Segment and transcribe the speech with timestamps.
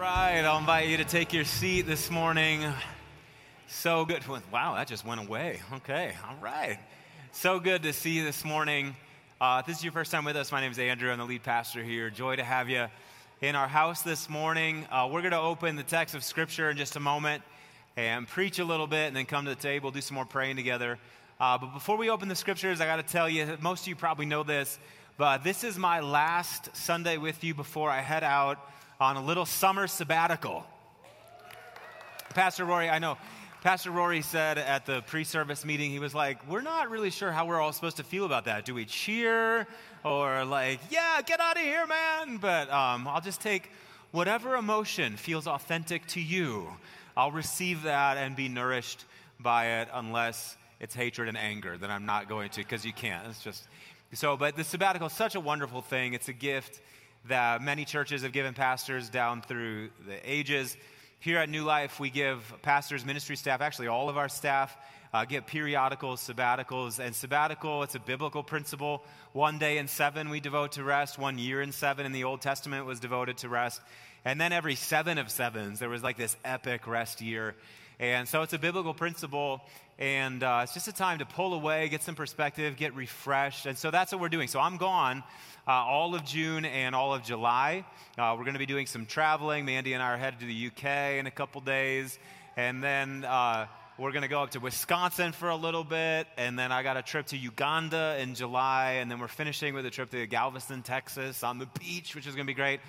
[0.00, 2.64] right, I'll invite you to take your seat this morning.
[3.66, 4.22] So good.
[4.50, 5.60] Wow, that just went away.
[5.74, 6.78] Okay, all right.
[7.32, 8.96] So good to see you this morning.
[9.42, 11.10] Uh, this is your first time with us, my name is Andrew.
[11.10, 12.08] I'm the lead pastor here.
[12.08, 12.86] Joy to have you
[13.42, 14.86] in our house this morning.
[14.90, 17.42] Uh, we're going to open the text of Scripture in just a moment
[17.98, 20.56] and preach a little bit and then come to the table, do some more praying
[20.56, 20.98] together.
[21.38, 23.96] Uh, but before we open the Scriptures, I got to tell you, most of you
[23.96, 24.78] probably know this,
[25.18, 28.66] but this is my last Sunday with you before I head out
[29.00, 30.64] on a little summer sabbatical.
[32.34, 33.16] Pastor Rory, I know.
[33.62, 37.32] Pastor Rory said at the pre service meeting, he was like, We're not really sure
[37.32, 38.64] how we're all supposed to feel about that.
[38.64, 39.66] Do we cheer
[40.04, 42.36] or, like, yeah, get out of here, man?
[42.36, 43.70] But um, I'll just take
[44.12, 46.68] whatever emotion feels authentic to you.
[47.16, 49.04] I'll receive that and be nourished
[49.38, 51.76] by it unless it's hatred and anger.
[51.76, 53.26] Then I'm not going to, because you can't.
[53.28, 53.64] It's just
[54.12, 56.14] so, but the sabbatical is such a wonderful thing.
[56.14, 56.80] It's a gift
[57.28, 60.76] that many churches have given pastors down through the ages.
[61.20, 64.74] Here at New Life, we give pastors, ministry staff, actually all of our staff,
[65.12, 66.98] uh, get periodicals, sabbaticals.
[66.98, 69.04] And sabbatical, it's a biblical principle.
[69.32, 71.18] One day in seven we devote to rest.
[71.18, 73.80] One year in seven in the Old Testament was devoted to rest.
[74.24, 77.54] And then every seven of sevens, there was like this epic rest year.
[77.98, 79.60] And so it's a biblical principle,
[80.00, 83.66] and uh, it's just a time to pull away, get some perspective, get refreshed.
[83.66, 84.48] And so that's what we're doing.
[84.48, 85.22] So I'm gone
[85.68, 87.84] uh, all of June and all of July.
[88.16, 89.66] Uh, we're going to be doing some traveling.
[89.66, 92.18] Mandy and I are headed to the UK in a couple days.
[92.56, 93.66] And then uh,
[93.98, 96.26] we're going to go up to Wisconsin for a little bit.
[96.38, 98.92] And then I got a trip to Uganda in July.
[99.02, 102.34] And then we're finishing with a trip to Galveston, Texas on the beach, which is
[102.34, 102.80] going to be great.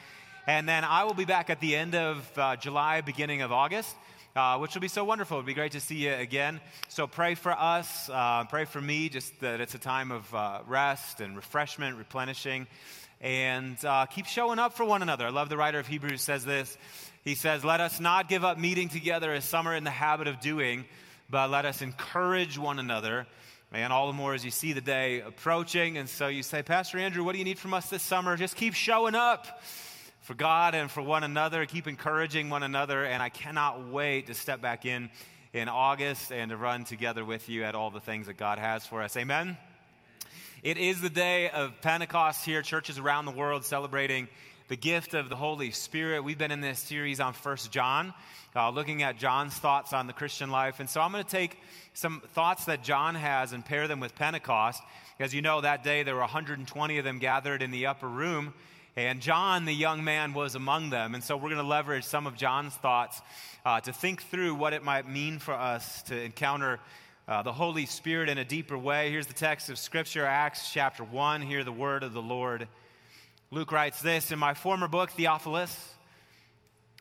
[0.48, 3.98] And then I will be back at the end of uh, July, beginning of August
[4.36, 5.38] uh, which will be so wonderful.
[5.38, 6.62] It'll be great to see you again.
[6.88, 10.60] So pray for us, uh, pray for me, just that it's a time of uh,
[10.68, 12.68] rest and refreshment, replenishing,
[13.20, 15.28] and uh, keep showing up for one another.
[15.28, 16.78] I love the writer of Hebrews says this.
[17.24, 20.28] He says, Let us not give up meeting together as some are in the habit
[20.28, 20.86] of doing,
[21.30, 23.28] but let us encourage one another.
[23.74, 25.98] And all the more as you see the day approaching.
[25.98, 28.36] And so you say, Pastor Andrew, what do you need from us this summer?
[28.36, 29.62] Just keep showing up
[30.32, 31.66] for God and for one another.
[31.66, 33.04] Keep encouraging one another.
[33.04, 35.10] And I cannot wait to step back in
[35.52, 38.86] in August and to run together with you at all the things that God has
[38.86, 39.18] for us.
[39.18, 39.58] Amen.
[40.64, 44.30] It is the day of Pentecost here, churches around the world celebrating
[44.70, 46.24] the gift of the Holy Spirit.
[46.24, 48.14] We've been in this series on First John,
[48.56, 50.80] uh, looking at John's thoughts on the Christian life.
[50.80, 51.60] And so I'm going to take
[51.94, 54.82] some thoughts that John has and pair them with Pentecost.
[55.20, 58.54] As you know, that day there were 120 of them gathered in the upper room
[58.98, 61.16] and John, the young man, was among them.
[61.16, 63.22] And so we're going to leverage some of John's thoughts
[63.66, 66.78] uh, to think through what it might mean for us to encounter
[67.26, 69.10] uh, the Holy Spirit in a deeper way.
[69.10, 71.42] Here's the text of Scripture, Acts chapter 1.
[71.42, 72.68] Hear the word of the Lord.
[73.50, 75.94] Luke writes this In my former book, Theophilus,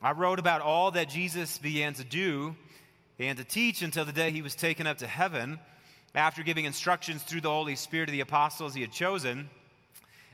[0.00, 2.54] I wrote about all that Jesus began to do
[3.18, 5.58] and to teach until the day he was taken up to heaven,
[6.14, 9.50] after giving instructions through the Holy Spirit to the apostles he had chosen.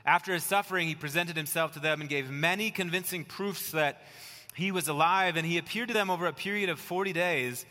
[0.07, 4.01] After his suffering, he presented himself to them and gave many convincing proofs that
[4.55, 5.35] he was alive.
[5.35, 7.65] And he appeared to them over a period of 40 days.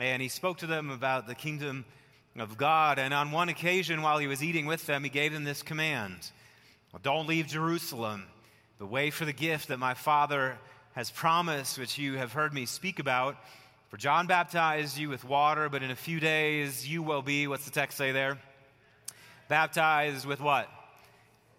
[0.00, 1.84] And he spoke to them about the kingdom
[2.36, 2.98] of God.
[2.98, 6.32] And on one occasion, while he was eating with them, he gave them this command
[7.02, 8.24] Don't leave Jerusalem,
[8.80, 10.58] but wait for the gift that my Father
[10.94, 13.36] has promised, which you have heard me speak about.
[13.90, 17.64] For John baptized you with water, but in a few days you will be, what's
[17.64, 18.38] the text say there?
[19.48, 20.68] Baptized with what?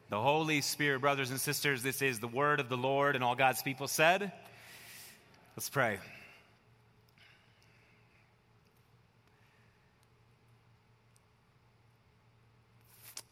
[0.09, 1.83] The Holy Spirit, brothers and sisters.
[1.83, 4.31] This is the word of the Lord, and all God's people said,
[5.55, 5.99] Let's pray.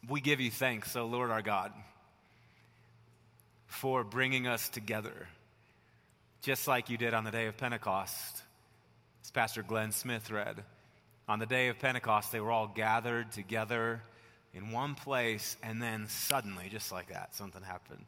[0.08, 1.72] We give you thanks, O Lord our God,
[3.66, 5.28] for bringing us together,
[6.42, 8.42] just like you did on the day of Pentecost.
[9.24, 10.62] As Pastor Glenn Smith read,
[11.28, 14.00] on the day of Pentecost, they were all gathered together
[14.56, 18.06] in one place, and then suddenly, just like that, something happened.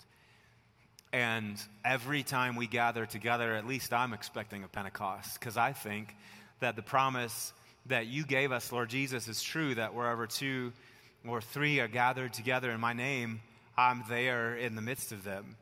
[1.13, 6.15] And every time we gather together, at least I'm expecting a Pentecost, because I think
[6.61, 7.53] that the promise
[7.87, 10.73] that you gave us, Lord Jesus, is true that wherever two
[11.27, 13.41] or three are gathered together in my name,
[13.77, 15.57] I'm there in the midst of them.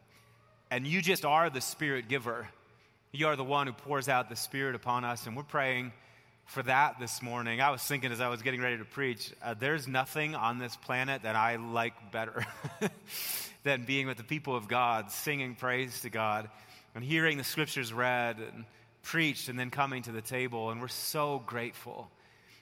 [0.70, 2.48] And you just are the Spirit giver.
[3.12, 5.92] You are the one who pours out the Spirit upon us, and we're praying
[6.46, 7.60] for that this morning.
[7.60, 10.76] I was thinking as I was getting ready to preach, uh, there's nothing on this
[10.76, 12.46] planet that I like better
[13.64, 16.48] than being with the people of God, singing praise to God,
[16.94, 18.64] and hearing the scriptures read and
[19.02, 20.70] preached, and then coming to the table.
[20.70, 22.08] And we're so grateful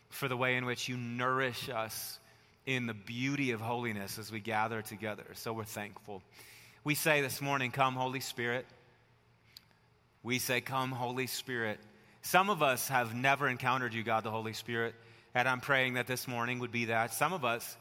[0.09, 2.19] for the way in which you nourish us
[2.67, 5.25] in the beauty of holiness as we gather together.
[5.35, 6.23] So we're thankful.
[6.85, 8.67] We say this morning, Come, Holy Spirit.
[10.23, 11.79] we say, Come, Holy Spirit.
[12.25, 14.95] Some of us have never encountered you, God the Holy Spirit,
[15.35, 17.13] and I'm praying that this morning would be that.
[17.13, 17.77] Some of us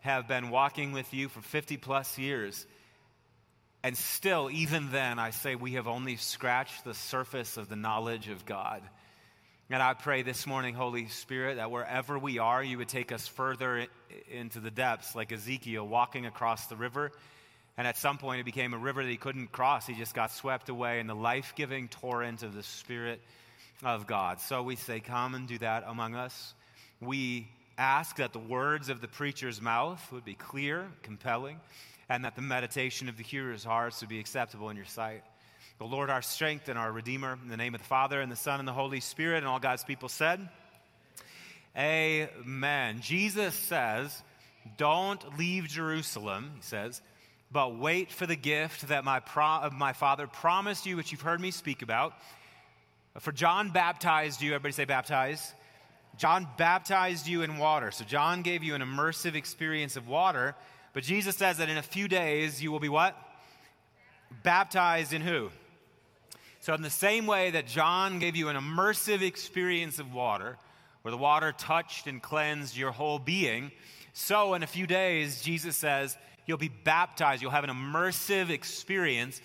[0.00, 2.66] have been walking with you for 50 plus years,
[3.82, 8.28] and still, even then, I say we have only scratched the surface of the knowledge
[8.28, 8.80] of God.
[9.70, 13.26] And I pray this morning, Holy Spirit, that wherever we are, you would take us
[13.26, 13.86] further
[14.30, 17.10] into the depths, like Ezekiel walking across the river
[17.76, 19.86] and at some point, it became a river that he couldn't cross.
[19.86, 23.22] He just got swept away in the life giving torrent of the Spirit
[23.82, 24.40] of God.
[24.40, 26.54] So we say, Come and do that among us.
[27.00, 27.48] We
[27.78, 31.58] ask that the words of the preacher's mouth would be clear, compelling,
[32.08, 35.22] and that the meditation of the hearer's hearts would be acceptable in your sight.
[35.78, 38.36] The Lord, our strength and our Redeemer, in the name of the Father, and the
[38.36, 40.46] Son, and the Holy Spirit, and all God's people said,
[41.76, 43.00] Amen.
[43.00, 44.22] Jesus says,
[44.76, 47.00] Don't leave Jerusalem, he says
[47.52, 51.40] but wait for the gift that my, pro- my Father promised you, which you've heard
[51.40, 52.14] me speak about.
[53.18, 55.54] For John baptized you, everybody say baptize.
[56.16, 57.90] John baptized you in water.
[57.90, 60.54] So John gave you an immersive experience of water,
[60.92, 63.16] but Jesus says that in a few days you will be what?
[64.42, 65.50] Baptized in who?
[66.62, 70.58] So, in the same way that John gave you an immersive experience of water,
[71.00, 73.72] where the water touched and cleansed your whole being,
[74.12, 77.40] so in a few days, Jesus says, You'll be baptized.
[77.40, 79.40] You'll have an immersive experience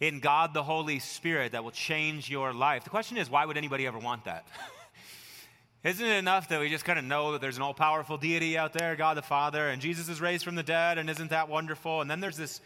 [0.00, 2.84] in God the Holy Spirit that will change your life.
[2.84, 4.46] The question is, why would anybody ever want that?
[5.84, 8.58] Isn't it enough that we just kind of know that there's an all powerful deity
[8.58, 11.48] out there, God the Father, and Jesus is raised from the dead, and isn't that
[11.48, 12.00] wonderful?
[12.00, 12.60] And then there's this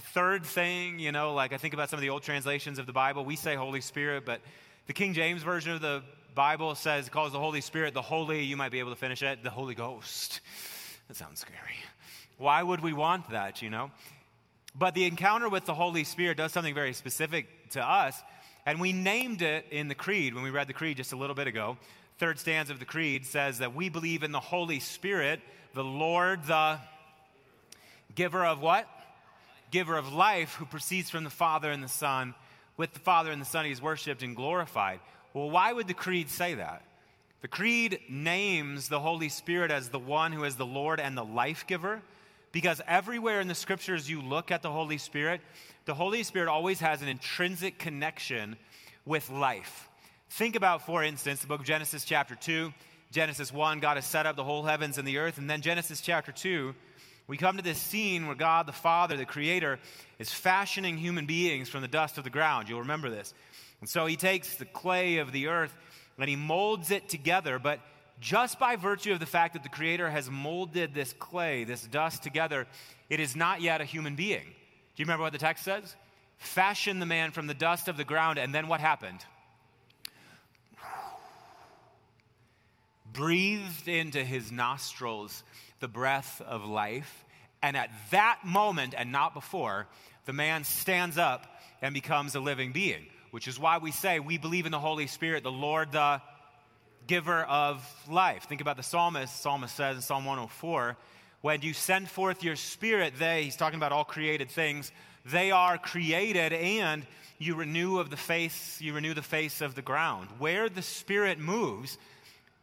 [0.00, 2.92] third thing, you know, like I think about some of the old translations of the
[2.92, 3.24] Bible.
[3.24, 4.40] We say Holy Spirit, but
[4.86, 6.02] the King James Version of the
[6.34, 9.42] Bible says, calls the Holy Spirit the Holy, you might be able to finish it,
[9.42, 10.40] the Holy Ghost.
[11.06, 11.76] That sounds scary.
[12.38, 13.90] Why would we want that, you know?
[14.76, 18.20] But the encounter with the Holy Spirit does something very specific to us,
[18.66, 21.36] and we named it in the Creed when we read the Creed just a little
[21.36, 21.76] bit ago.
[22.18, 25.40] Third stanza of the Creed says that we believe in the Holy Spirit,
[25.74, 26.78] the Lord, the
[28.14, 28.88] giver of what?
[29.70, 32.34] Giver of life, who proceeds from the Father and the Son.
[32.76, 35.00] With the Father and the Son, he is worshiped and glorified.
[35.34, 36.82] Well, why would the Creed say that?
[37.42, 41.24] The Creed names the Holy Spirit as the one who is the Lord and the
[41.24, 42.02] life giver
[42.54, 45.40] because everywhere in the scriptures you look at the Holy Spirit,
[45.86, 48.56] the Holy Spirit always has an intrinsic connection
[49.04, 49.88] with life.
[50.30, 52.72] Think about, for instance, the book of Genesis, chapter 2.
[53.10, 55.36] Genesis 1, God has set up the whole heavens and the earth.
[55.36, 56.72] And then Genesis chapter 2,
[57.26, 59.80] we come to this scene where God the Father, the Creator,
[60.20, 62.68] is fashioning human beings from the dust of the ground.
[62.68, 63.34] You'll remember this.
[63.80, 65.74] And so he takes the clay of the earth
[66.20, 67.80] and he molds it together, but
[68.24, 72.22] just by virtue of the fact that the Creator has molded this clay, this dust
[72.22, 72.66] together,
[73.10, 74.44] it is not yet a human being.
[74.46, 75.94] Do you remember what the text says?
[76.38, 79.22] Fashion the man from the dust of the ground, and then what happened?
[83.12, 85.42] Breathed into his nostrils
[85.80, 87.26] the breath of life,
[87.62, 89.86] and at that moment, and not before,
[90.24, 94.38] the man stands up and becomes a living being, which is why we say we
[94.38, 96.22] believe in the Holy Spirit, the Lord, the
[97.06, 98.44] giver of life.
[98.44, 99.40] Think about the psalmist.
[99.40, 100.96] Psalmist says in Psalm 104,
[101.40, 104.90] when you send forth your spirit, they, he's talking about all created things,
[105.26, 107.06] they are created and
[107.38, 110.28] you renew of the face, you renew the face of the ground.
[110.38, 111.98] Where the spirit moves,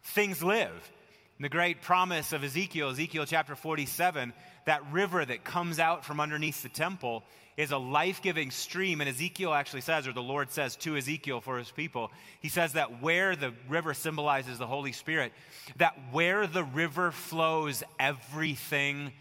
[0.03, 0.91] things live.
[1.38, 4.33] And the great promise of Ezekiel, Ezekiel chapter 47,
[4.65, 7.24] that river that comes out from underneath the temple
[7.61, 9.01] is a life giving stream.
[9.01, 12.73] And Ezekiel actually says, or the Lord says to Ezekiel for his people, he says
[12.73, 15.31] that where the river symbolizes the Holy Spirit,
[15.77, 19.11] that where the river flows, everything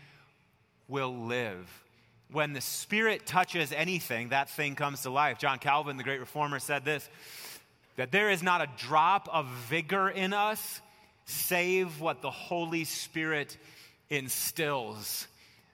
[0.88, 1.68] will live.
[2.32, 5.38] When the Spirit touches anything, that thing comes to life.
[5.38, 7.06] John Calvin, the great reformer, said this
[7.96, 10.80] that there is not a drop of vigor in us
[11.26, 13.58] save what the Holy Spirit
[14.08, 15.26] instills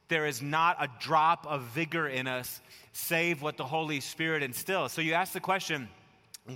[0.09, 2.61] there is not a drop of vigor in us
[2.93, 4.93] save what the Holy Spirit instills.
[4.93, 5.89] So you ask the question,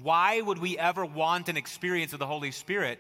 [0.03, 2.99] why would we ever want an experience of the Holy Spirit?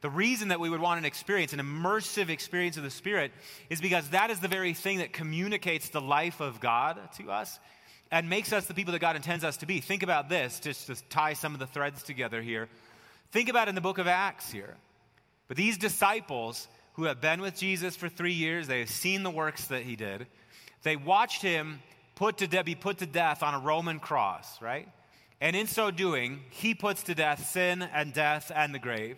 [0.00, 3.32] The reason that we would want an experience, an immersive experience of the Spirit,
[3.70, 7.58] is because that is the very thing that communicates the life of God to us
[8.10, 9.80] and makes us the people that God intends us to be.
[9.80, 12.68] Think about this, just to tie some of the threads together here.
[13.30, 14.76] Think about in the book of Acts here.
[15.48, 18.66] But these disciples, who have been with Jesus for three years.
[18.66, 20.26] They have seen the works that he did.
[20.82, 21.80] They watched him
[22.14, 24.88] put to de- be put to death on a Roman cross, right?
[25.40, 29.16] And in so doing, he puts to death sin and death and the grave.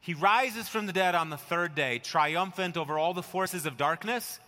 [0.00, 3.76] He rises from the dead on the third day, triumphant over all the forces of
[3.76, 4.38] darkness.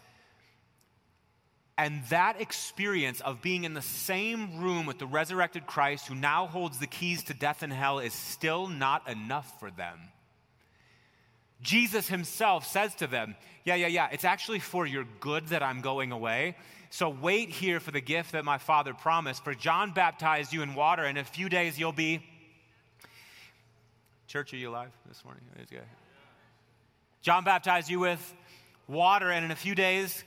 [1.76, 6.48] And that experience of being in the same room with the resurrected Christ who now
[6.48, 9.98] holds the keys to death and hell is still not enough for them.
[11.60, 13.34] Jesus himself says to them,
[13.64, 16.56] Yeah, yeah, yeah, it's actually for your good that I'm going away.
[16.90, 19.44] So wait here for the gift that my Father promised.
[19.44, 22.24] For John baptized you in water, and in a few days you'll be.
[24.26, 25.42] Church, are you alive this morning?
[27.22, 28.34] John baptized you with
[28.86, 30.24] water, and in a few days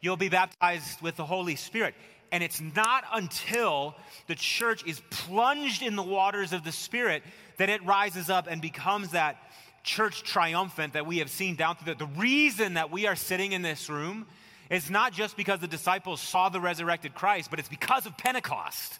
[0.00, 1.94] you'll be baptized with the Holy Spirit.
[2.30, 3.94] And it's not until
[4.26, 7.22] the church is plunged in the waters of the Spirit
[7.58, 9.36] that it rises up and becomes that
[9.82, 13.52] church triumphant that we have seen down through the, the reason that we are sitting
[13.52, 14.26] in this room
[14.70, 18.98] is not just because the disciples saw the resurrected Christ, but it's because of Pentecost.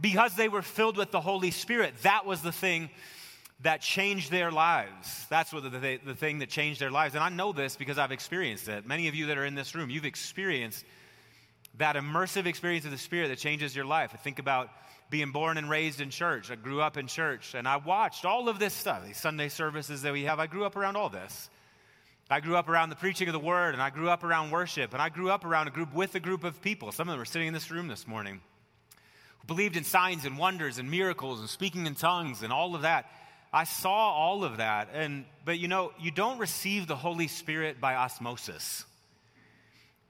[0.00, 1.94] Because they were filled with the Holy Spirit.
[2.02, 2.90] That was the thing
[3.62, 5.26] that changed their lives.
[5.30, 7.14] That's what the, the thing that changed their lives.
[7.14, 8.86] And I know this because I've experienced it.
[8.86, 10.84] Many of you that are in this room, you've experienced
[11.78, 14.10] that immersive experience of the Spirit that changes your life.
[14.12, 14.70] I think about
[15.10, 16.50] being born and raised in church.
[16.50, 20.02] I grew up in church and I watched all of this stuff, these Sunday services
[20.02, 20.40] that we have.
[20.40, 21.48] I grew up around all this.
[22.28, 24.92] I grew up around the preaching of the word and I grew up around worship
[24.92, 26.90] and I grew up around a group with a group of people.
[26.90, 28.40] Some of them are sitting in this room this morning
[29.38, 32.82] who believed in signs and wonders and miracles and speaking in tongues and all of
[32.82, 33.06] that.
[33.52, 34.88] I saw all of that.
[34.92, 38.84] And but you know, you don't receive the Holy Spirit by osmosis.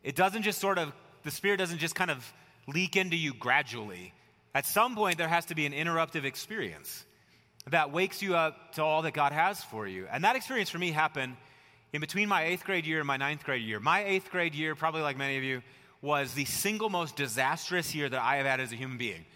[0.02, 2.32] It doesn't just sort of the Spirit doesn't just kind of
[2.66, 4.14] leak into you gradually.
[4.56, 7.04] At some point, there has to be an interruptive experience
[7.66, 10.06] that wakes you up to all that God has for you.
[10.10, 11.36] And that experience for me happened
[11.92, 13.80] in between my eighth grade year and my ninth grade year.
[13.80, 15.60] My eighth grade year, probably like many of you,
[16.00, 19.26] was the single most disastrous year that I have had as a human being.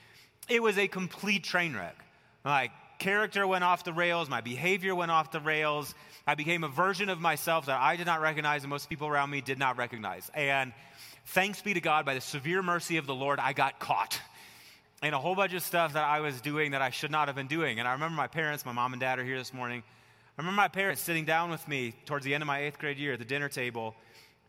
[0.49, 2.03] It was a complete train wreck.
[2.43, 5.95] Like, character went off the rails, my behavior went off the rails.
[6.27, 9.29] I became a version of myself that I did not recognize and most people around
[9.29, 10.31] me did not recognize.
[10.33, 10.73] And
[11.27, 14.19] thanks be to God, by the severe mercy of the Lord, I got caught
[15.03, 17.37] and a whole bunch of stuff that I was doing that I should not have
[17.37, 17.79] been doing.
[17.79, 19.83] And I remember my parents, my mom and dad are here this morning.
[20.37, 22.99] I remember my parents sitting down with me towards the end of my eighth grade
[22.99, 23.95] year at the dinner table,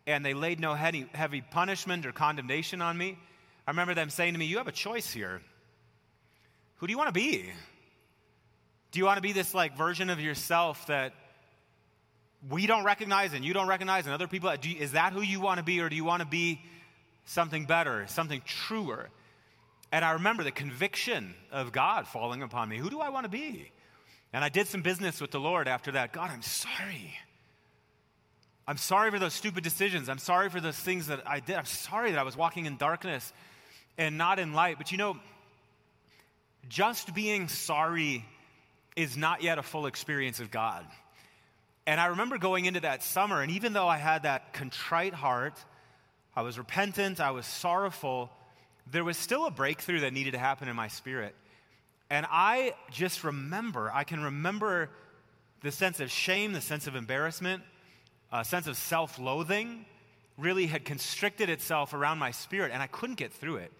[0.06, 3.18] and they laid no heavy, heavy punishment or condemnation on me.
[3.66, 5.42] I remember them saying to me, You have a choice here.
[6.78, 7.50] Who do you want to be?
[8.92, 11.14] Do you want to be this like version of yourself that
[12.50, 14.54] we don't recognize and you don't recognize and other people?
[14.62, 16.62] You, is that who you want to be, or do you want to be
[17.26, 19.10] something better, something truer?
[19.92, 22.78] And I remember the conviction of God falling upon me.
[22.78, 23.72] Who do I want to be?
[24.34, 26.14] And I did some business with the Lord after that.
[26.14, 27.14] God, I'm sorry.
[28.68, 30.08] I'm sorry for those stupid decisions.
[30.08, 31.58] I'm sorry for those things that I did.
[31.58, 33.34] I'm sorry that I was walking in darkness
[33.98, 34.78] and not in light.
[34.78, 35.18] But you know,
[36.70, 38.26] just being sorry
[38.96, 40.86] is not yet a full experience of God.
[41.86, 45.58] And I remember going into that summer, and even though I had that contrite heart,
[46.36, 48.30] I was repentant, I was sorrowful
[48.90, 51.36] there was still a breakthrough that needed to happen in my spirit.
[52.10, 54.90] And I just remember, I can remember
[55.62, 57.64] the sense of shame, the sense of embarrassment,
[58.32, 59.86] a sense of self loathing
[60.38, 63.72] really had constricted itself around my spirit, and I couldn't get through it.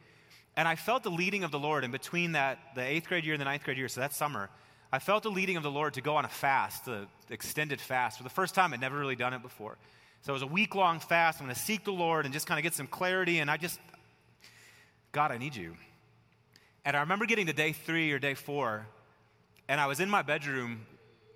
[0.56, 3.34] And I felt the leading of the Lord in between that, the eighth grade year
[3.34, 4.50] and the ninth grade year, so that summer.
[4.94, 8.18] I felt the leading of the Lord to go on a fast, the extended fast.
[8.18, 9.78] For the first time, I'd never really done it before.
[10.24, 11.40] So it was a week long fast.
[11.40, 13.40] I'm going to seek the Lord and just kind of get some clarity.
[13.40, 13.80] And I just,
[15.12, 15.76] God, I need you.
[16.86, 18.88] And I remember getting to day three or day four,
[19.68, 20.86] and I was in my bedroom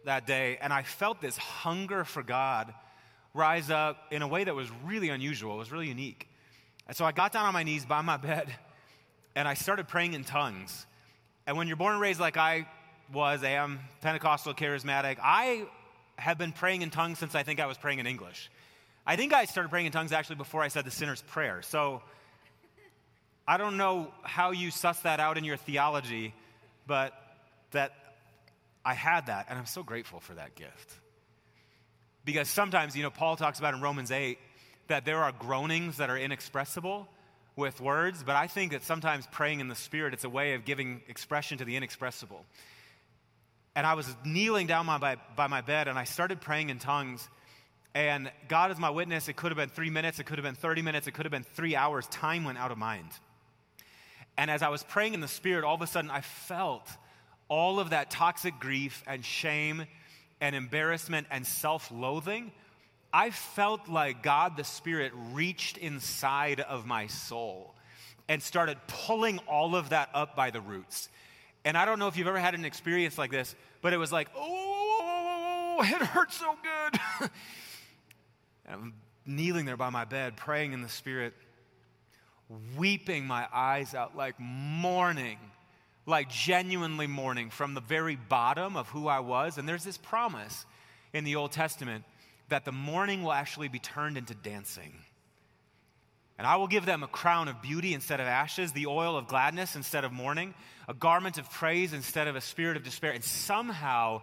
[0.05, 2.74] that day, and I felt this hunger for God
[3.34, 5.55] rise up in a way that was really unusual.
[5.55, 6.29] It was really unique.
[6.88, 8.48] And so I got down on my knees by my bed,
[9.36, 10.86] and I started praying in tongues.
[11.46, 12.67] And when you're born and raised like I
[13.13, 15.65] was, am Pentecostal, charismatic, I
[16.17, 18.50] have been praying in tongues since I think I was praying in English.
[19.05, 21.62] I think I started praying in tongues actually before I said the sinner's prayer.
[21.62, 22.01] So
[23.48, 26.34] I don't know how you suss that out in your theology,
[26.88, 27.14] but
[27.72, 27.92] that
[28.84, 30.94] I had that, and I'm so grateful for that gift.
[32.24, 34.40] Because sometimes, you know, Paul talks about in Romans 8
[34.88, 37.08] that there are groanings that are inexpressible
[37.56, 40.66] with words, but I think that sometimes praying in the Spirit, it's a way of
[40.66, 42.46] giving expression to the inexpressible.
[43.75, 47.28] And I was kneeling down by, by my bed, and I started praying in tongues.
[47.94, 49.28] And God is my witness.
[49.28, 51.32] It could have been three minutes, it could have been 30 minutes, it could have
[51.32, 52.08] been three hours.
[52.08, 53.10] Time went out of mind.
[54.38, 56.88] And as I was praying in the Spirit, all of a sudden I felt
[57.48, 59.86] all of that toxic grief and shame
[60.42, 62.51] and embarrassment and self loathing.
[63.13, 67.74] I felt like God the Spirit reached inside of my soul
[68.27, 71.10] and started pulling all of that up by the roots.
[71.63, 74.12] And I don't know if you've ever had an experience like this, but it was
[74.12, 77.30] like, oh, it hurts so good.
[78.70, 78.94] I'm
[79.25, 81.34] kneeling there by my bed, praying in the Spirit.
[82.78, 85.38] Weeping my eyes out, like mourning,
[86.06, 89.58] like genuinely mourning from the very bottom of who I was.
[89.58, 90.66] And there's this promise
[91.14, 92.04] in the Old Testament
[92.50, 94.94] that the mourning will actually be turned into dancing.
[96.38, 99.28] And I will give them a crown of beauty instead of ashes, the oil of
[99.28, 100.54] gladness instead of mourning,
[100.88, 103.12] a garment of praise instead of a spirit of despair.
[103.12, 104.22] And somehow,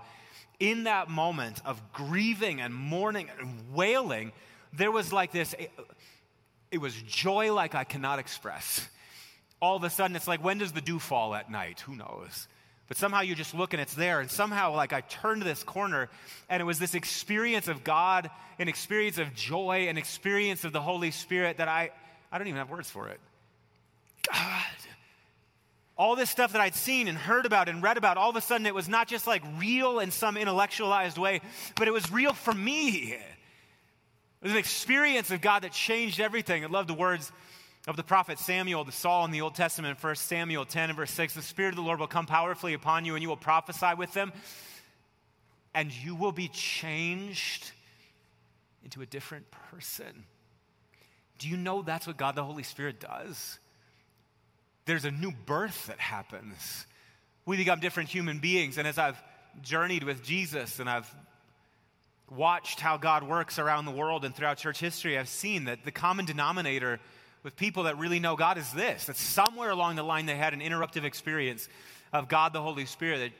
[0.61, 4.33] in that moment of grieving and mourning and wailing,
[4.75, 5.55] there was like this
[6.73, 8.89] it was joy like I cannot express.
[9.61, 11.81] All of a sudden, it's like, when does the dew fall at night?
[11.81, 12.49] Who knows?
[12.89, 14.21] But somehow you just look and it's there.
[14.21, 16.09] And somehow, like, I turned this corner
[16.49, 20.81] and it was this experience of God, an experience of joy, an experience of the
[20.81, 21.91] Holy Spirit that I,
[22.33, 23.21] I don't even have words for it.
[24.33, 24.65] God.
[25.97, 28.41] All this stuff that I'd seen and heard about and read about, all of a
[28.41, 31.43] sudden it was not just like real in some intellectualized way,
[31.77, 33.17] but it was real for me.
[34.43, 36.65] It was an experience of God that changed everything.
[36.65, 37.31] I love the words
[37.87, 41.13] of the prophet Samuel, the Saul in the Old Testament, 1 Samuel 10 and verse
[41.13, 41.35] 6.
[41.35, 44.13] The Spirit of the Lord will come powerfully upon you, and you will prophesy with
[44.15, 44.33] them,
[45.75, 47.71] and you will be changed
[48.83, 50.25] into a different person.
[51.39, 53.61] Do you know that's what God the Holy Spirit does?
[54.87, 56.87] There's a new birth that happens.
[57.47, 58.77] We become different human beings.
[58.77, 59.23] And as I've
[59.61, 61.13] journeyed with Jesus and I've
[62.37, 65.91] watched how God works around the world and throughout church history, I've seen that the
[65.91, 67.01] common denominator
[67.43, 70.55] with people that really know God is this that somewhere along the line they had
[70.55, 71.69] an interruptive experience
[72.13, 73.33] of God the Holy Spirit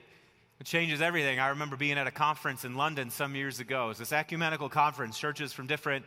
[0.59, 1.39] that changes everything.
[1.39, 3.87] I remember being at a conference in London some years ago.
[3.87, 6.05] It was this ecumenical conference, churches from different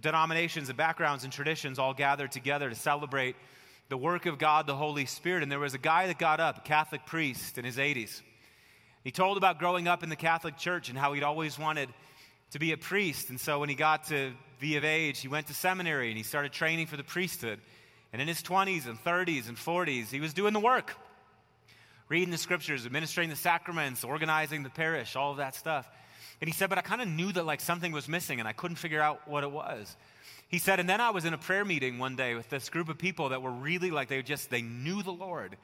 [0.00, 3.36] denominations and backgrounds and traditions all gathered together to celebrate
[3.88, 5.42] the work of God, the Holy Spirit.
[5.42, 8.22] And there was a guy that got up, a Catholic priest in his 80s.
[9.04, 11.88] He told about growing up in the Catholic Church and how he'd always wanted
[12.52, 13.30] to be a priest.
[13.30, 16.22] And so when he got to be of age, he went to seminary and he
[16.22, 17.60] started training for the priesthood.
[18.12, 20.94] And in his 20s and 30s and 40s, he was doing the work
[22.12, 25.88] reading the scriptures, administering the sacraments, organizing the parish, all of that stuff.
[26.42, 28.52] And he said, but I kind of knew that like something was missing and I
[28.52, 29.96] couldn't figure out what it was.
[30.48, 32.90] He said, and then I was in a prayer meeting one day with this group
[32.90, 35.56] of people that were really like they just they knew the Lord.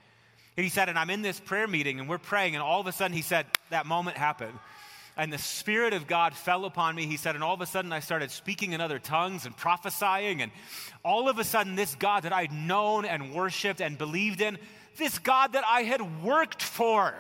[0.57, 2.87] And he said, and I'm in this prayer meeting and we're praying, and all of
[2.87, 4.59] a sudden he said, that moment happened.
[5.19, 7.05] And the Spirit of God fell upon me.
[7.05, 10.41] He said, and all of a sudden I started speaking in other tongues and prophesying.
[10.41, 10.51] And
[11.05, 14.59] all of a sudden, this God that I'd known and worshiped and believed in,
[14.97, 17.13] this God that I had worked for,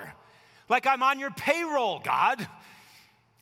[0.70, 2.46] like I'm on your payroll, God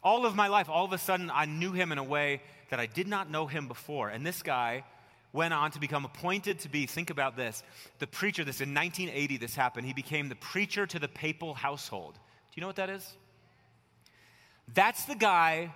[0.06, 2.40] all of my life, all of a sudden, I knew him in a way
[2.70, 4.08] that I did not know him before.
[4.08, 4.84] And this guy
[5.32, 7.64] went on to become appointed to be, think about this,
[7.98, 8.44] the preacher.
[8.44, 9.84] This in 1980, this happened.
[9.84, 12.14] He became the preacher to the papal household.
[12.14, 12.20] Do
[12.54, 13.16] you know what that is?
[14.74, 15.72] That's the guy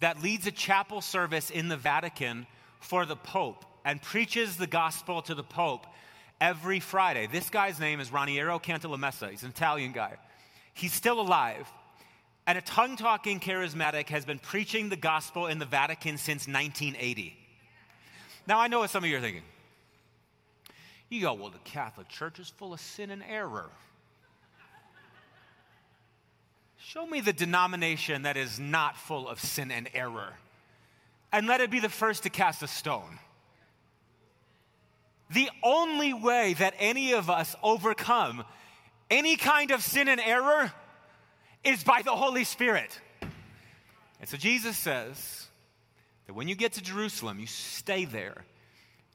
[0.00, 2.46] that leads a chapel service in the Vatican
[2.80, 5.86] for the Pope and preaches the gospel to the Pope
[6.40, 7.28] every Friday.
[7.30, 9.30] This guy's name is Raniero Cantalamessa.
[9.30, 10.16] He's an Italian guy.
[10.74, 11.68] He's still alive.
[12.46, 17.36] And a tongue talking charismatic has been preaching the gospel in the Vatican since 1980.
[18.48, 19.44] Now, I know what some of you are thinking.
[21.08, 23.70] You go, well, the Catholic Church is full of sin and error.
[26.84, 30.32] Show me the denomination that is not full of sin and error,
[31.30, 33.20] and let it be the first to cast a stone.
[35.30, 38.44] The only way that any of us overcome
[39.10, 40.72] any kind of sin and error
[41.62, 43.00] is by the Holy Spirit.
[44.20, 45.46] And so Jesus says
[46.26, 48.44] that when you get to Jerusalem, you stay there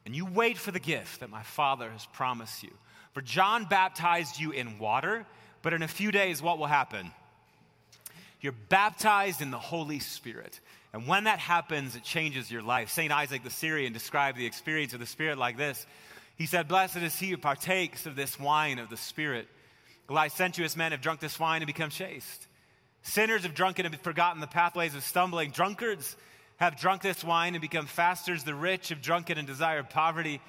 [0.06, 2.72] and you wait for the gift that my Father has promised you.
[3.12, 5.26] For John baptized you in water,
[5.60, 7.12] but in a few days, what will happen?
[8.40, 10.60] You're baptized in the Holy Spirit.
[10.92, 12.90] And when that happens, it changes your life.
[12.90, 13.12] St.
[13.12, 15.86] Isaac the Syrian described the experience of the Spirit like this
[16.36, 19.48] He said, Blessed is he who partakes of this wine of the Spirit
[20.08, 22.46] licentious men have drunk this wine and become chaste.
[23.02, 25.50] Sinners have drunken and forgotten the pathways of stumbling.
[25.50, 26.16] Drunkards
[26.56, 28.44] have drunk this wine and become fasters.
[28.44, 30.40] The rich have drunken and desired poverty.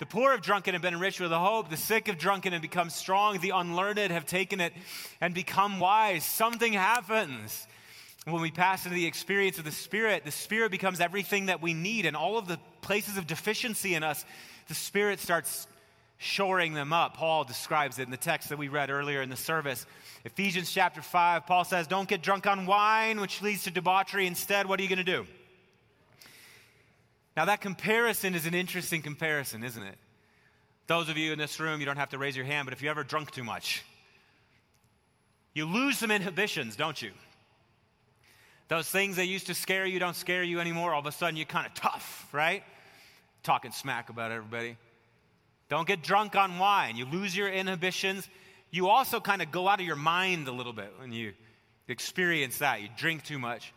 [0.00, 1.70] The poor have drunken and been rich with a hope.
[1.70, 3.38] The sick have drunken and become strong.
[3.38, 4.72] The unlearned have taken it
[5.20, 6.24] and become wise.
[6.24, 7.66] Something happens.
[8.24, 11.74] When we pass into the experience of the Spirit, the Spirit becomes everything that we
[11.74, 12.06] need.
[12.06, 14.24] And all of the places of deficiency in us,
[14.66, 15.68] the Spirit starts
[16.18, 17.16] shoring them up.
[17.16, 19.86] Paul describes it in the text that we read earlier in the service.
[20.24, 24.26] Ephesians chapter 5, Paul says, Don't get drunk on wine, which leads to debauchery.
[24.26, 25.26] Instead, what are you going to do?
[27.36, 29.96] Now, that comparison is an interesting comparison, isn't it?
[30.86, 32.82] Those of you in this room, you don't have to raise your hand, but if
[32.82, 33.84] you ever drunk too much,
[35.54, 37.10] you lose some inhibitions, don't you?
[38.68, 40.92] Those things that used to scare you don't scare you anymore.
[40.92, 42.62] All of a sudden, you're kind of tough, right?
[43.42, 44.76] Talking smack about everybody.
[45.68, 46.96] Don't get drunk on wine.
[46.96, 48.28] You lose your inhibitions.
[48.70, 51.32] You also kind of go out of your mind a little bit when you
[51.88, 52.82] experience that.
[52.82, 53.72] You drink too much.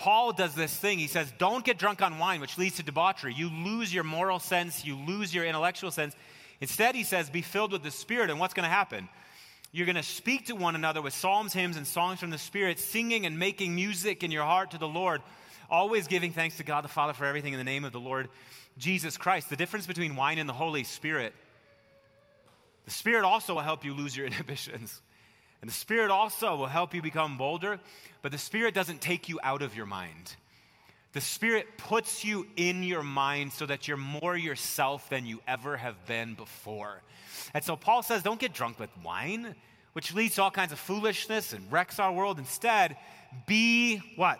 [0.00, 0.98] Paul does this thing.
[0.98, 3.34] He says, Don't get drunk on wine, which leads to debauchery.
[3.34, 6.16] You lose your moral sense, you lose your intellectual sense.
[6.62, 8.30] Instead, he says, Be filled with the Spirit.
[8.30, 9.10] And what's going to happen?
[9.72, 12.78] You're going to speak to one another with psalms, hymns, and songs from the Spirit,
[12.78, 15.20] singing and making music in your heart to the Lord,
[15.68, 18.30] always giving thanks to God the Father for everything in the name of the Lord
[18.78, 19.50] Jesus Christ.
[19.50, 21.34] The difference between wine and the Holy Spirit.
[22.86, 25.02] The Spirit also will help you lose your inhibitions.
[25.60, 27.78] And the Spirit also will help you become bolder,
[28.22, 30.34] but the Spirit doesn't take you out of your mind.
[31.12, 35.76] The Spirit puts you in your mind so that you're more yourself than you ever
[35.76, 37.02] have been before.
[37.52, 39.54] And so Paul says, don't get drunk with wine,
[39.92, 42.38] which leads to all kinds of foolishness and wrecks our world.
[42.38, 42.96] Instead,
[43.46, 44.38] be what?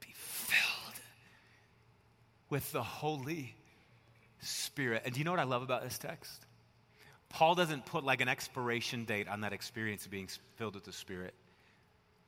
[0.00, 1.00] Be filled
[2.50, 3.54] with the Holy
[4.40, 5.02] Spirit.
[5.04, 6.46] And do you know what I love about this text?
[7.32, 10.92] Paul doesn't put like an expiration date on that experience of being filled with the
[10.92, 11.34] Spirit.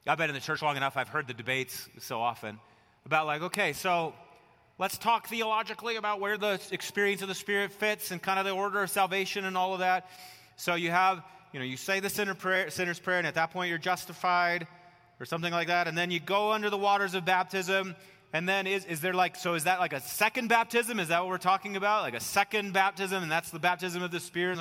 [0.07, 2.59] I've been in the church long enough, I've heard the debates so often
[3.07, 4.13] about, like, okay, so
[4.79, 8.51] let's talk theologically about where the experience of the Spirit fits and kind of the
[8.51, 10.11] order of salvation and all of that.
[10.57, 13.51] So you have, you know, you say the sinner prayer, sinner's prayer, and at that
[13.51, 14.67] point you're justified
[15.21, 15.89] or something like that.
[15.89, 17.95] And then you go under the waters of baptism.
[18.35, 20.99] And then is, is there like, so is that like a second baptism?
[20.99, 22.03] Is that what we're talking about?
[22.03, 24.59] Like a second baptism, and that's the baptism of the Spirit?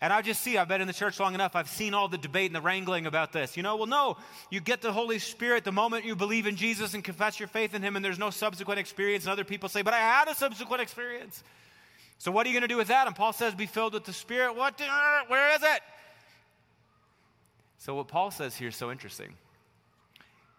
[0.00, 2.16] And I just see, I've been in the church long enough, I've seen all the
[2.16, 3.56] debate and the wrangling about this.
[3.56, 4.16] You know, well, no,
[4.48, 7.74] you get the Holy Spirit the moment you believe in Jesus and confess your faith
[7.74, 9.24] in Him, and there's no subsequent experience.
[9.24, 11.42] And other people say, but I had a subsequent experience.
[12.18, 13.08] So what are you going to do with that?
[13.08, 14.54] And Paul says, be filled with the Spirit.
[14.54, 14.80] What?
[14.80, 15.80] Uh, where is it?
[17.78, 19.34] So what Paul says here is so interesting.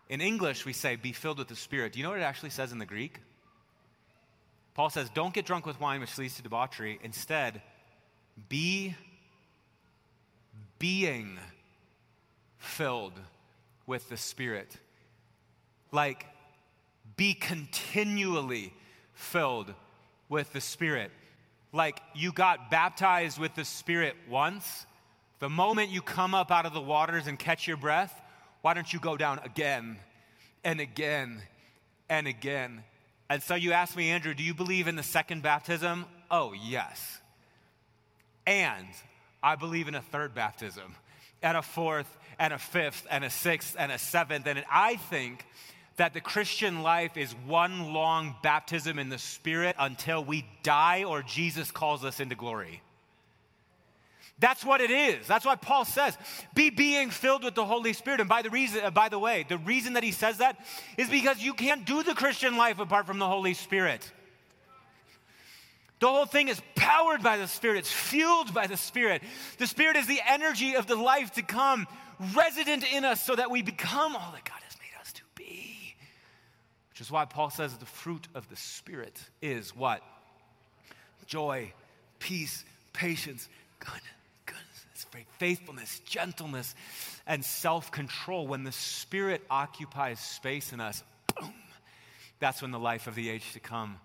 [0.07, 1.93] In English, we say, be filled with the Spirit.
[1.93, 3.19] Do you know what it actually says in the Greek?
[4.75, 6.99] Paul says, don't get drunk with wine, which leads to debauchery.
[7.01, 7.61] Instead,
[8.49, 8.95] be
[10.77, 11.39] being
[12.57, 13.13] filled
[13.87, 14.77] with the Spirit.
[15.91, 16.25] Like,
[17.15, 18.73] be continually
[19.13, 19.73] filled
[20.27, 21.11] with the Spirit.
[21.71, 24.85] Like, you got baptized with the Spirit once.
[25.39, 28.21] The moment you come up out of the waters and catch your breath,
[28.65, 29.95] why don't you go down again
[30.63, 31.39] and again
[32.09, 32.83] and again?
[33.29, 36.05] And so you ask me, Andrew, do you believe in the second baptism?
[36.31, 37.19] Oh, yes.
[38.47, 38.87] And
[39.43, 40.95] I believe in a third baptism,
[41.43, 42.07] and a fourth,
[42.39, 44.47] and a fifth, and a sixth, and a seventh.
[44.47, 45.45] And I think
[45.97, 51.21] that the Christian life is one long baptism in the Spirit until we die or
[51.21, 52.81] Jesus calls us into glory.
[54.39, 55.27] That's what it is.
[55.27, 56.17] That's why Paul says,
[56.53, 58.19] be being filled with the Holy Spirit.
[58.19, 60.59] And by the reason, uh, by the way, the reason that he says that
[60.97, 64.11] is because you can't do the Christian life apart from the Holy Spirit.
[65.99, 69.23] The whole thing is powered by the Spirit, it's fueled by the Spirit.
[69.57, 71.87] The Spirit is the energy of the life to come,
[72.35, 75.95] resident in us so that we become all that God has made us to be.
[76.89, 80.01] Which is why Paul says the fruit of the Spirit is what?
[81.25, 81.71] Joy,
[82.19, 83.47] peace, patience,
[83.79, 84.03] goodness,
[85.39, 86.75] faithfulness, gentleness,
[87.25, 88.47] and self control.
[88.47, 91.03] When the Spirit occupies space in us,
[91.39, 91.53] boom,
[92.39, 93.97] that's when the life of the age to come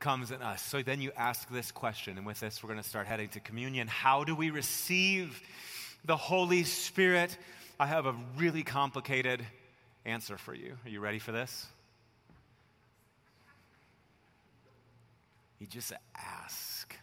[0.00, 0.62] comes in us.
[0.62, 3.40] So then you ask this question, and with this, we're going to start heading to
[3.40, 3.88] communion.
[3.88, 5.40] How do we receive
[6.04, 7.36] the Holy Spirit?
[7.80, 9.44] I have a really complicated
[10.04, 10.76] answer for you.
[10.84, 11.66] Are you ready for this?
[15.58, 16.94] You just ask.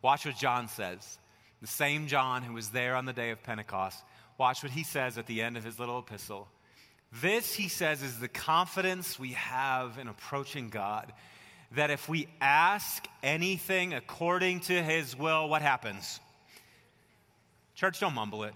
[0.00, 1.18] Watch what John says.
[1.64, 3.98] The same John who was there on the day of Pentecost.
[4.36, 6.46] Watch what he says at the end of his little epistle.
[7.10, 11.10] This, he says, is the confidence we have in approaching God
[11.72, 16.20] that if we ask anything according to his will, what happens?
[17.76, 18.52] Church, don't mumble it.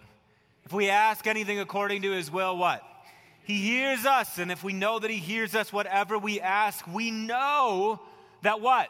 [0.66, 2.82] If we ask anything according to his will, what?
[3.44, 4.36] He hears us.
[4.36, 8.02] And if we know that he hears us, whatever we ask, we know
[8.42, 8.88] that what?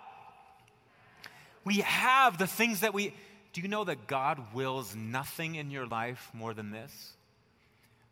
[1.65, 3.15] We have the things that we.
[3.59, 7.15] Do you know that God wills nothing in your life more than this?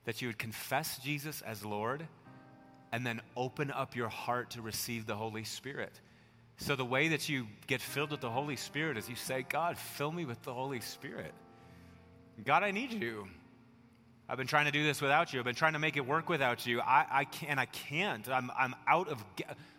[0.05, 2.05] That you would confess Jesus as Lord
[2.91, 6.01] and then open up your heart to receive the Holy Spirit.
[6.57, 9.79] So, the way that you get filled with the Holy Spirit is you say, God,
[9.79, 11.33] fill me with the Holy Spirit.
[12.45, 13.29] God, I need you.
[14.29, 15.39] I've been trying to do this without you.
[15.39, 16.81] I've been trying to make it work without you.
[16.81, 17.61] I, I can't.
[17.61, 18.29] I can't.
[18.29, 19.25] I'm, I'm out of.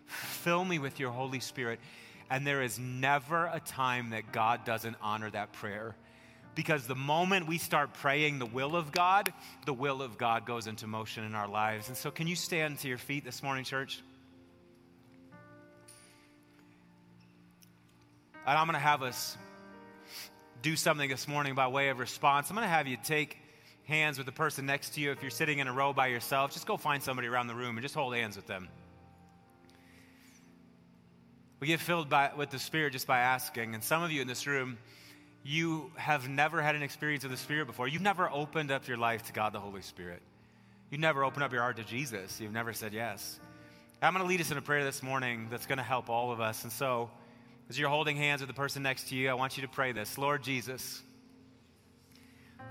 [0.06, 1.82] Fill me with your Holy Spirit.
[2.30, 5.96] And there is never a time that God doesn't honor that prayer.
[6.56, 9.32] Because the moment we start praying the will of God,
[9.66, 11.88] the will of God goes into motion in our lives.
[11.88, 14.02] And so, can you stand to your feet this morning, church?
[18.48, 19.38] And I'm going to have us
[20.62, 22.50] do something this morning by way of response.
[22.50, 23.38] I'm going to have you take
[23.86, 25.12] hands with the person next to you.
[25.12, 27.78] If you're sitting in a row by yourself, just go find somebody around the room
[27.78, 28.68] and just hold hands with them.
[31.60, 33.74] We get filled by, with the Spirit just by asking.
[33.74, 34.78] And some of you in this room,
[35.44, 37.88] you have never had an experience of the Spirit before.
[37.88, 40.22] You've never opened up your life to God the Holy Spirit.
[40.92, 42.40] You've never opened up your heart to Jesus.
[42.40, 43.40] You've never said yes.
[44.02, 46.32] I'm going to lead us in a prayer this morning that's going to help all
[46.32, 46.64] of us.
[46.64, 47.10] And so,
[47.70, 49.92] as you're holding hands with the person next to you, I want you to pray
[49.92, 51.02] this Lord Jesus,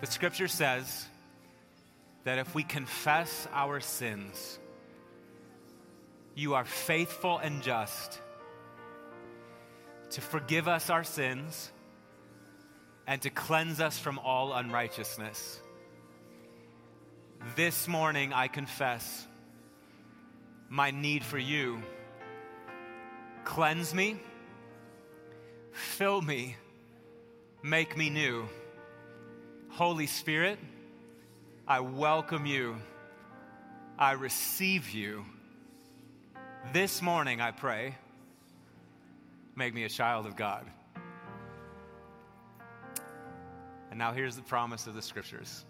[0.00, 1.06] the scripture says
[2.24, 4.58] that if we confess our sins,
[6.34, 8.20] you are faithful and just
[10.10, 11.70] to forgive us our sins
[13.06, 15.60] and to cleanse us from all unrighteousness.
[17.54, 19.26] This morning, I confess
[20.68, 21.82] my need for you.
[23.44, 24.18] Cleanse me,
[25.72, 26.56] fill me,
[27.62, 28.48] make me new.
[29.68, 30.58] Holy Spirit,
[31.68, 32.76] I welcome you.
[33.98, 35.24] I receive you.
[36.72, 37.94] This morning, I pray,
[39.56, 40.66] make me a child of God.
[43.90, 45.64] And now here's the promise of the scriptures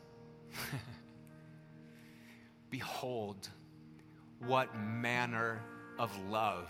[2.70, 3.48] Behold,
[4.44, 5.62] what manner
[5.98, 6.68] of love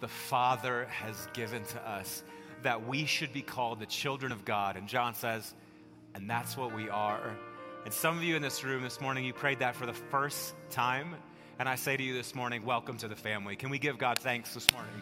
[0.00, 2.22] the Father has given to us
[2.62, 4.76] that we should be called the children of God.
[4.76, 5.54] And John says,
[6.14, 7.36] and that's what we are.
[7.84, 10.54] And some of you in this room this morning, you prayed that for the first
[10.70, 11.14] time.
[11.58, 13.54] And I say to you this morning, welcome to the family.
[13.54, 14.92] Can we give God thanks this morning?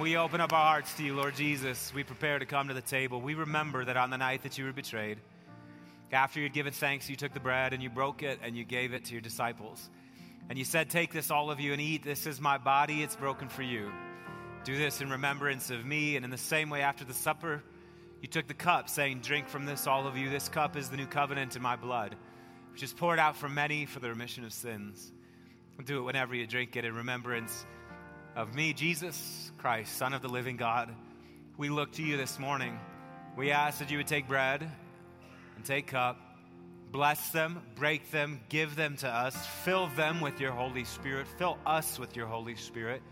[0.00, 1.92] We open up our hearts to you, Lord Jesus.
[1.94, 3.20] We prepare to come to the table.
[3.20, 5.18] We remember that on the night that you were betrayed,
[6.10, 8.92] after you'd given thanks, you took the bread and you broke it and you gave
[8.92, 9.88] it to your disciples.
[10.48, 12.02] And you said, Take this, all of you, and eat.
[12.02, 13.92] This is my body, it's broken for you.
[14.64, 16.16] Do this in remembrance of me.
[16.16, 17.62] And in the same way, after the supper,
[18.20, 20.28] you took the cup, saying, Drink from this, all of you.
[20.28, 22.16] This cup is the new covenant in my blood,
[22.72, 25.12] which is poured out for many for the remission of sins.
[25.84, 27.64] Do it whenever you drink it in remembrance
[28.36, 30.92] of me, Jesus Christ, Son of the living God.
[31.56, 32.78] We look to you this morning.
[33.36, 34.68] We ask that you would take bread
[35.56, 36.18] and take cup,
[36.90, 41.58] bless them, break them, give them to us, fill them with your Holy Spirit, fill
[41.64, 43.02] us with your Holy Spirit,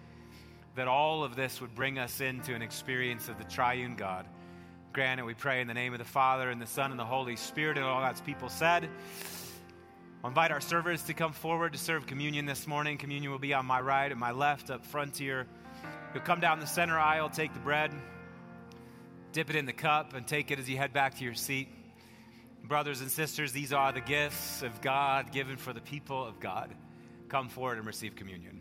[0.75, 4.27] that all of this would bring us into an experience of the triune God.
[4.93, 7.05] Grant it, we pray in the name of the Father, and the Son, and the
[7.05, 8.89] Holy Spirit, and all God's people said.
[10.25, 12.97] I'll invite our servers to come forward to serve communion this morning.
[12.97, 15.49] Communion will be on my right and my left up front here.
[16.15, 17.91] You'll come down the center aisle, take the bread,
[19.33, 21.69] dip it in the cup, and take it as you head back to your seat.
[22.63, 26.73] Brothers and sisters, these are the gifts of God given for the people of God.
[27.29, 28.61] Come forward and receive communion.